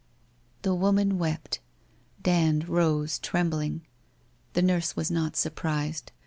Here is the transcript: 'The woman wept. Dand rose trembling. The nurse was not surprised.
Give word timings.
'The 0.63 0.73
woman 0.73 1.19
wept. 1.19 1.59
Dand 2.23 2.67
rose 2.67 3.19
trembling. 3.19 3.85
The 4.53 4.63
nurse 4.63 4.95
was 4.95 5.11
not 5.11 5.35
surprised. 5.35 6.11